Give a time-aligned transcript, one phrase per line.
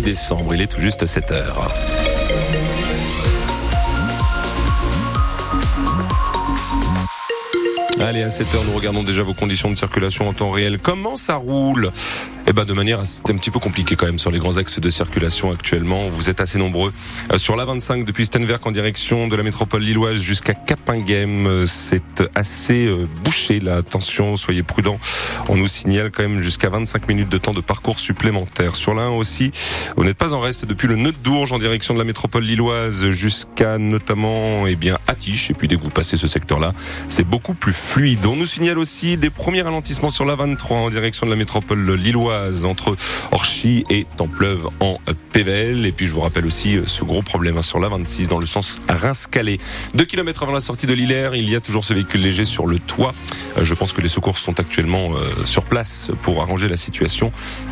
[0.00, 0.54] 18 décembre.
[0.54, 1.68] Il est tout juste 7 heures.
[8.00, 10.78] Allez, à 7h, nous regardons déjà vos conditions de circulation en temps réel.
[10.78, 11.92] Comment ça roule?
[12.50, 14.90] Eh ben de manière, un petit peu compliqué quand même sur les grands axes de
[14.90, 16.08] circulation actuellement.
[16.10, 16.92] Vous êtes assez nombreux.
[17.32, 22.24] Euh, sur la 25 depuis Stenwerk en direction de la métropole lilloise jusqu'à Capinghem, c'est
[22.34, 24.98] assez euh, bouché la Attention, soyez prudents.
[25.48, 28.74] On nous signale quand même jusqu'à 25 minutes de temps de parcours supplémentaire.
[28.74, 29.52] Sur 1 aussi,
[29.96, 33.10] vous n'êtes pas en reste depuis le nœud d'Ourge en direction de la métropole lilloise
[33.10, 36.74] jusqu'à notamment eh bien Attiche et puis dès que vous passez ce secteur-là,
[37.06, 38.26] c'est beaucoup plus fluide.
[38.26, 41.94] On nous signale aussi des premiers ralentissements sur la 23 en direction de la métropole
[41.94, 42.96] lilloise entre
[43.32, 44.98] Orchy et Templeuve en
[45.32, 45.86] PVL.
[45.86, 48.38] Et puis je vous rappelle aussi euh, ce gros problème hein, sur la 26 dans
[48.38, 49.58] le sens Reims-Calais.
[49.94, 52.66] Deux kilomètres avant la sortie de l'Hilaire, il y a toujours ce véhicule léger sur
[52.66, 53.12] le toit.
[53.56, 57.30] Euh, je pense que les secours sont actuellement euh, sur place pour arranger la situation.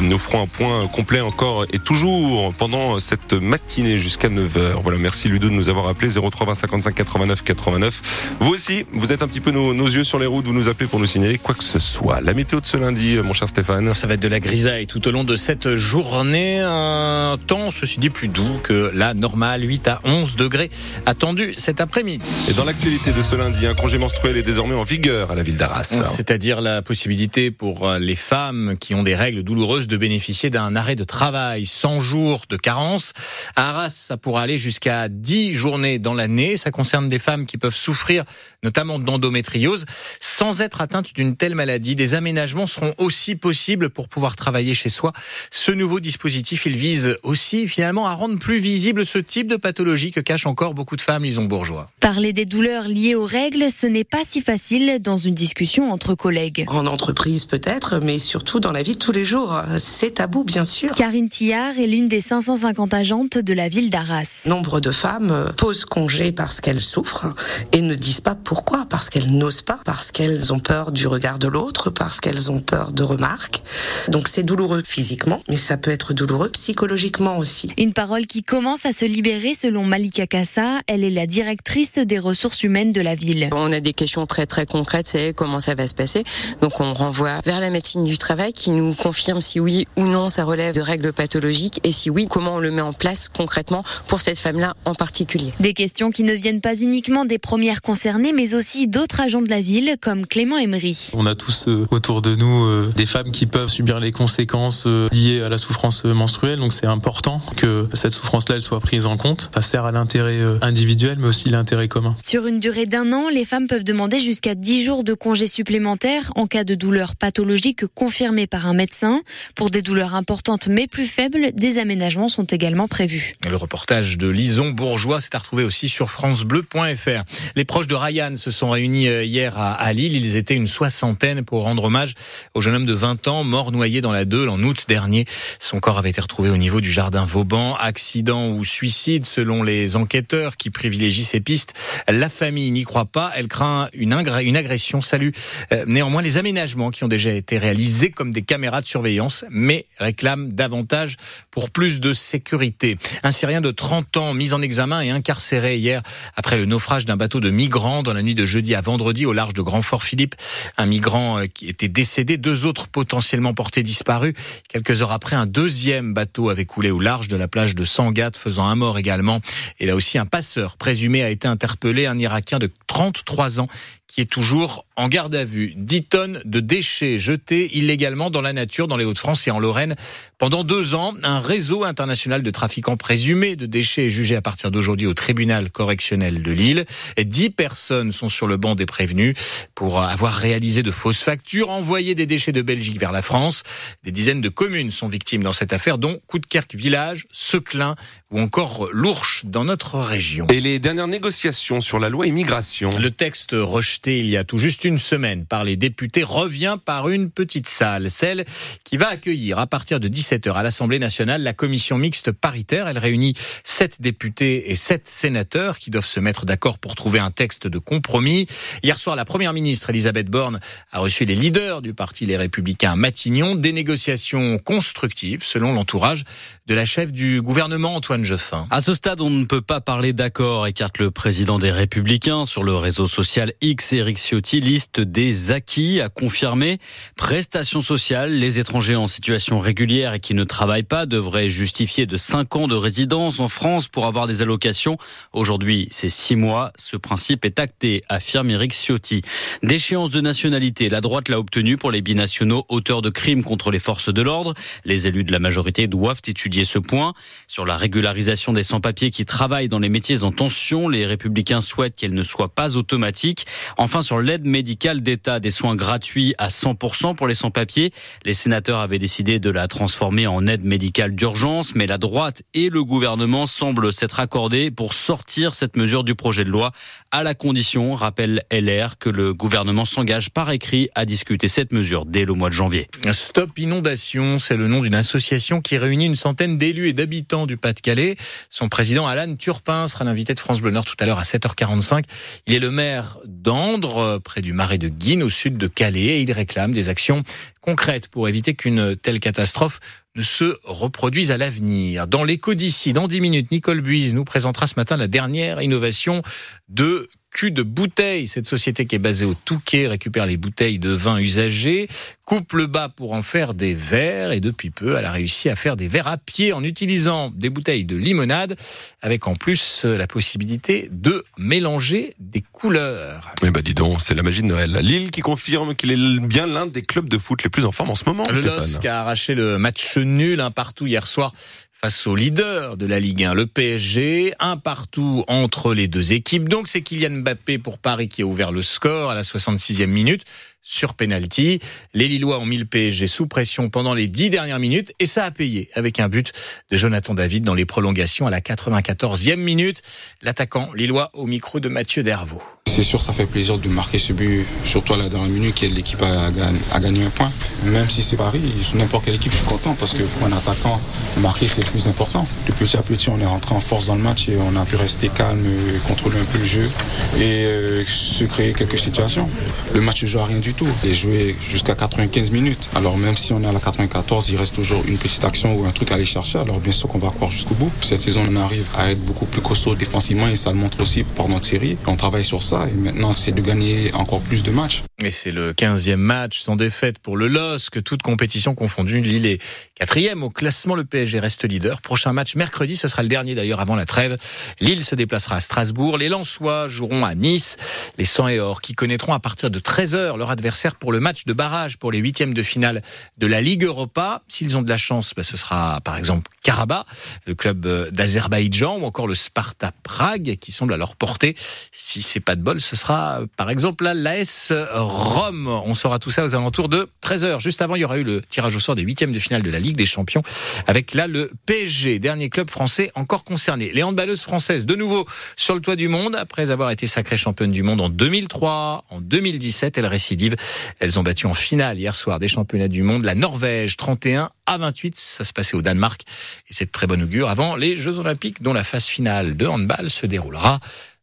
[0.00, 4.82] Nous ferons un point complet encore et toujours pendant cette matinée jusqu'à 9h.
[4.82, 8.36] Voilà, merci Ludo de nous avoir appelé 03 55 89 89.
[8.40, 10.88] Vous aussi, vous êtes un petit peu nos, yeux sur les routes, vous nous appelez
[10.88, 12.20] pour nous signaler quoi que ce soit.
[12.20, 13.94] La météo de ce lundi, mon cher Stéphane.
[13.94, 16.58] Ça va être de la grisaille tout au long de cette journée.
[16.58, 20.70] Un temps, ceci dit, plus doux que la normale, 8 à 11 degrés
[21.06, 22.26] attendu cet après-midi.
[22.48, 25.44] Et dans l'actualité de ce lundi, un congé menstruel est désormais en vigueur à la
[25.44, 26.02] ville d'Arras.
[26.02, 30.96] C'est-à-dire la possibilité pour les femmes qui ont des règles douloureuses de bénéficier d'un arrêt
[30.96, 33.12] de travail, 100 jours de carence.
[33.54, 36.56] À Arras, ça pourra aller jusqu'à 10 journées dans l'année.
[36.56, 38.24] Ça concerne des femmes qui peuvent souffrir
[38.64, 39.86] notamment d'endométriose.
[40.18, 44.88] Sans être atteintes d'une telle maladie, des aménagements seront aussi possibles pour pouvoir travailler chez
[44.88, 45.12] soi.
[45.50, 50.10] Ce nouveau dispositif, il vise aussi finalement à rendre plus visible ce type de pathologie
[50.10, 51.90] que cachent encore beaucoup de femmes, Lison Bourgeois.
[52.00, 56.14] Parler des douleurs liées aux règles, ce n'est pas si facile dans une discussion entre
[56.14, 56.64] collègues.
[56.68, 59.60] En entreprise peut-être, mais surtout dans la vie de tous les jours.
[59.78, 60.94] C'est tabou bien sûr.
[60.94, 64.44] Karine Tillard est l'une des 550 agentes de la ville d'Arras.
[64.46, 67.34] Nombre de femmes posent congé parce qu'elles souffrent
[67.72, 68.86] et ne disent pas pourquoi.
[68.88, 72.60] Parce qu'elles n'osent pas, parce qu'elles ont peur du regard de l'autre, parce qu'elles ont
[72.60, 73.62] peur de remarques.
[74.08, 77.70] Donc c'est douloureux physiquement, mais ça peut être douloureux psychologiquement aussi.
[77.78, 80.80] Une parole qui commence à se libérer selon Malika Kassa.
[80.86, 83.48] Elle est la directrice des ressources humaines de la ville.
[83.52, 86.24] On a des questions très très concrètes, c'est comment ça va se passer.
[86.60, 90.30] Donc on renvoie vers la médecine du travail qui nous confirme si oui ou non
[90.30, 93.82] ça relève de règles pathologiques et si oui, comment on le met en place concrètement
[94.06, 95.52] pour cette femme-là en particulier.
[95.60, 99.50] Des questions qui ne viennent pas uniquement des premières concernées, mais aussi d'autres agents de
[99.50, 101.10] la ville comme Clément Emery.
[101.14, 104.84] On a tous euh, autour de nous euh, des femmes qui peuvent subir les conséquences
[104.86, 109.06] euh, liées à la souffrance menstruelle, donc c'est important que cette souffrance-là elle soit prise
[109.06, 109.50] en compte.
[109.54, 112.16] Ça sert à l'intérêt individuel, mais aussi l'intérêt commun.
[112.20, 116.32] Sur une durée d'un an, les femmes peuvent demander jusqu'à 10 jours de congés supplémentaires
[116.36, 119.20] en cas de douleur pathologique confirmée par un médecin.
[119.54, 123.34] Pour des douleurs importantes mais plus faibles, des aménagements sont également prévus.
[123.48, 127.24] Le reportage de Lison Bourgeois s'est à retrouver aussi sur francebleu.fr.
[127.56, 130.16] Les proches de Ryan se sont réunis hier à Lille.
[130.16, 132.14] Ils étaient une soixantaine pour rendre hommage
[132.54, 135.26] au jeune homme de 20 ans mort noyé dans la Deule en août dernier.
[135.58, 137.74] Son corps avait été retrouvé au niveau du jardin Vauban.
[137.76, 141.74] Accident ou suicide selon les enquêteurs qui privilégient ces pistes.
[142.08, 143.32] La famille n'y croit pas.
[143.36, 144.12] Elle craint une,
[144.42, 145.00] une agression.
[145.00, 145.32] Salut.
[145.72, 149.86] Euh, néanmoins, les aménagements qui ont déjà été réalisés comme des caméras de surveillance, mais
[149.98, 151.16] réclament davantage
[151.50, 152.98] pour plus de sécurité.
[153.22, 156.02] Un Syrien de 30 ans mis en examen et incarcéré hier
[156.36, 159.32] après le naufrage d'un bateau de migrants dans la nuit de jeudi à vendredi au
[159.32, 160.34] large de Grand-Fort-Philippe.
[160.76, 164.34] Un migrant euh, qui était décédé, deux autres potentiellement portés disparus.
[164.68, 168.36] Quelques heures après, un deuxième bateau avait coulé au large de la plage de Sangatte,
[168.36, 169.40] faisant un mort également.
[169.78, 173.68] Et là aussi, un passeur présumé a été interpellé, un Irakien de 33 ans
[174.10, 175.72] qui est toujours en garde à vue.
[175.76, 179.94] 10 tonnes de déchets jetés illégalement dans la nature dans les Hauts-de-France et en Lorraine.
[180.36, 184.72] Pendant deux ans, un réseau international de trafiquants présumés de déchets est jugé à partir
[184.72, 186.86] d'aujourd'hui au tribunal correctionnel de Lille.
[187.16, 189.36] Et 10 personnes sont sur le banc des prévenus
[189.76, 193.62] pour avoir réalisé de fausses factures, envoyé des déchets de Belgique vers la France.
[194.02, 197.94] Des dizaines de communes sont victimes dans cette affaire, dont Coudekerque Village, Seclin
[198.32, 200.46] ou encore l'Ourche dans notre région.
[200.48, 202.90] Et les dernières négociations sur la loi immigration.
[202.98, 207.08] Le texte rejeté il y a tout juste une semaine par les députés revient par
[207.08, 208.44] une petite salle, celle
[208.84, 212.88] qui va accueillir à partir de 17h à l'Assemblée nationale la commission mixte paritaire.
[212.88, 217.30] Elle réunit sept députés et sept sénateurs qui doivent se mettre d'accord pour trouver un
[217.30, 218.46] texte de compromis.
[218.82, 220.60] Hier soir, la première ministre Elisabeth Borne
[220.92, 223.54] a reçu les leaders du parti Les Républicains Matignon.
[223.54, 226.24] Des négociations constructives selon l'entourage
[226.66, 228.66] de la chef du gouvernement Antoine Joffin.
[228.70, 232.62] À ce stade, on ne peut pas parler d'accord, écarte le président des Républicains sur
[232.62, 234.60] le réseau social X, Eric Ciotti.
[234.60, 236.78] liste des acquis, a confirmé
[237.16, 238.32] prestations sociales.
[238.32, 242.68] Les étrangers en situation régulière et qui ne travaillent pas devraient justifier de 5 ans
[242.68, 244.96] de résidence en France pour avoir des allocations.
[245.32, 246.72] Aujourd'hui, c'est 6 mois.
[246.76, 249.22] Ce principe est acté, affirme Eric Ciotti.
[249.62, 253.78] Déchéance de nationalité, la droite l'a obtenue pour les binationaux auteurs de crimes contre les
[253.78, 254.54] forces de l'ordre.
[254.84, 257.14] Les élus de la majorité doivent étudier ce point.
[257.46, 261.96] Sur la régularisation des sans-papiers qui travaillent dans les métiers en tension, les républicains souhaitent
[261.96, 263.46] qu'elle ne soit pas automatique.
[263.76, 267.92] Enfin, sur l'aide médicale d'État, des soins gratuits à 100% pour les sans-papiers.
[268.24, 272.68] Les sénateurs avaient décidé de la transformer en aide médicale d'urgence, mais la droite et
[272.68, 276.72] le gouvernement semblent s'être accordés pour sortir cette mesure du projet de loi,
[277.10, 282.06] à la condition, rappelle LR, que le gouvernement s'engage par écrit à discuter cette mesure
[282.06, 282.88] dès le mois de janvier.
[283.12, 287.56] Stop Inondation, c'est le nom d'une association qui réunit une centaine d'élus et d'habitants du
[287.56, 288.16] Pas-de-Calais.
[288.48, 292.04] Son président Alan Turpin sera l'invité de France Bleu Nord tout à l'heure à 7h45.
[292.46, 293.18] Il est le maire
[293.60, 297.24] d'Andre, près du marais de Guine, au sud de Calais, et il réclame des actions
[297.60, 299.80] concrètes pour éviter qu'une telle catastrophe
[300.16, 302.06] ne se reproduise à l'avenir.
[302.06, 306.22] Dans l'écho d'ici, dans 10 minutes, Nicole Buise nous présentera ce matin la dernière innovation
[306.70, 308.28] de cul de bouteille.
[308.28, 311.88] Cette société qui est basée au Touquet récupère les bouteilles de vin usagées,
[312.24, 315.56] coupe le bas pour en faire des verres et depuis peu, elle a réussi à
[315.56, 318.56] faire des verres à pied en utilisant des bouteilles de limonade
[319.02, 323.34] avec en plus la possibilité de mélanger des couleurs.
[323.42, 324.72] Eh ben dis donc, c'est la magie de Noël.
[324.82, 327.90] Lille qui confirme qu'il est bien l'un des clubs de foot les plus en forme
[327.90, 328.24] en ce moment.
[328.28, 328.56] Le Stéphane.
[328.56, 331.32] LOSC a arraché le match nul un partout hier soir
[331.80, 336.46] face au leader de la Ligue 1, le PSG, un partout entre les deux équipes.
[336.46, 340.24] Donc c'est Kylian Mbappé pour Paris qui a ouvert le score à la 66e minute
[340.62, 341.58] sur penalty.
[341.94, 345.24] Les Lillois ont mis le PSG sous pression pendant les dix dernières minutes et ça
[345.24, 346.32] a payé avec un but
[346.70, 349.80] de Jonathan David dans les prolongations à la 94e minute.
[350.20, 352.42] L'attaquant lillois au micro de Mathieu Dervaux.
[352.80, 355.66] C'est sûr, ça fait plaisir de marquer ce but, surtout à la dernière minute, que
[355.66, 356.30] l'équipe a,
[356.72, 357.30] a, gagné un point.
[357.66, 360.32] Même si c'est Paris, sur n'importe quelle équipe, je suis content parce que pour un
[360.32, 360.80] attaquant,
[361.18, 362.26] marquer, c'est le plus important.
[362.46, 364.64] De petit à petit, on est rentré en force dans le match et on a
[364.64, 365.44] pu rester calme,
[365.86, 366.70] contrôler un peu le jeu
[367.18, 369.28] et euh, se créer quelques situations.
[369.74, 370.68] Le match ne joue à rien du tout.
[370.82, 372.66] Il est joué jusqu'à 95 minutes.
[372.74, 375.66] Alors même si on est à la 94, il reste toujours une petite action ou
[375.66, 376.38] un truc à aller chercher.
[376.38, 377.70] Alors bien sûr qu'on va croire jusqu'au bout.
[377.82, 381.02] Cette saison, on arrive à être beaucoup plus costaud défensivement et ça le montre aussi
[381.02, 381.76] par notre série.
[381.86, 384.82] On travaille sur ça et maintenant c'est de gagner encore plus de matchs.
[385.02, 389.00] Et c'est le 15e match sans défaite pour le LOSC, toute compétition confondue.
[389.00, 389.42] Lille est
[389.74, 391.80] quatrième au classement, le PSG reste leader.
[391.80, 394.18] Prochain match mercredi, ce sera le dernier d'ailleurs avant la trêve.
[394.60, 397.56] Lille se déplacera à Strasbourg, les Lensois joueront à Nice,
[397.96, 401.24] les 100 et or qui connaîtront à partir de 13h leur adversaire pour le match
[401.24, 402.82] de barrage pour les huitièmes de finale
[403.16, 404.20] de la Ligue Europa.
[404.28, 406.84] S'ils ont de la chance, bah, ce sera par exemple Karabakh,
[407.26, 411.34] le club d'Azerbaïdjan ou encore le Sparta Prague qui semble à leur portée.
[411.72, 414.52] Si c'est pas de bol, ce sera par exemple l'AS
[414.90, 415.48] Rome.
[415.48, 417.40] On saura tout ça aux alentours de 13h.
[417.40, 419.50] Juste avant, il y aura eu le tirage au sort des huitièmes de finale de
[419.50, 420.22] la Ligue des Champions
[420.66, 423.70] avec là le PSG, dernier club français encore concerné.
[423.72, 427.52] Les handballeuses françaises, de nouveau sur le toit du monde, après avoir été sacrées championnes
[427.52, 430.36] du monde en 2003, en 2017, elles récidivent.
[430.80, 434.58] Elles ont battu en finale hier soir des championnats du monde la Norvège 31 à
[434.58, 434.96] 28.
[434.96, 436.02] Ça se passait au Danemark
[436.48, 439.46] et c'est de très bonne augure avant les Jeux Olympiques dont la phase finale de
[439.46, 440.60] handball se déroulera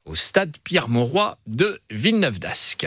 [0.07, 2.85] au stade Pierre-Mauroy de Villeneuve-d'Ascq.